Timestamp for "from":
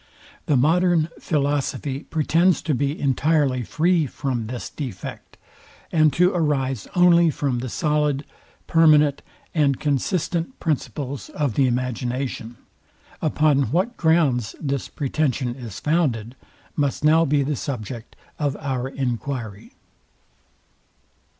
4.07-4.47, 7.29-7.59